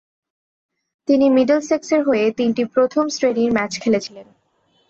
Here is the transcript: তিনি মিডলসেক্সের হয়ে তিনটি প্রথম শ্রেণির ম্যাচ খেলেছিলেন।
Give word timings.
তিনি 1.07 1.25
মিডলসেক্সের 1.29 2.01
হয়ে 2.03 2.25
তিনটি 2.31 2.63
প্রথম 2.65 3.05
শ্রেণির 3.09 3.51
ম্যাচ 3.51 3.73
খেলেছিলেন। 3.79 4.27